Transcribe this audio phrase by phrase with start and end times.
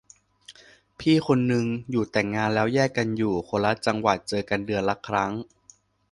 [0.99, 5.31] พี่คนนึงอยู่แต่งงานแล้วแยกกันอยู่คนละจังหวัดเจอกันเดือนละครั้ง